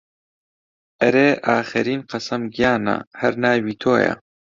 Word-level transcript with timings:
ئەرێ 1.01 1.29
ئاخەرین 1.45 2.01
قەسەم 2.11 2.43
گیانە 2.55 2.95
هەر 3.19 3.33
ناوی 3.43 3.75
تۆیە 3.81 4.13